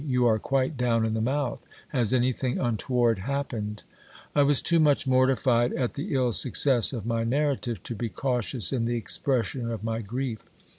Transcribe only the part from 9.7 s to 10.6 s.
'my grief.